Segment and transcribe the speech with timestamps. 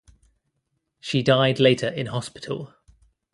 [0.99, 2.73] She died later in hospital.